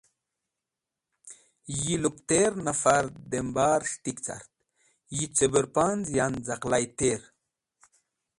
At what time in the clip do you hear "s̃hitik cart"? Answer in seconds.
3.89-4.49